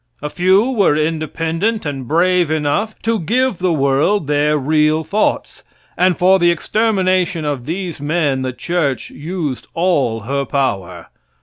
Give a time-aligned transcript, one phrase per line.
[0.19, 5.63] A few were independent and brave enough to give the world their real thoughts,
[5.95, 11.09] and for the extermination of these men the church used all her power.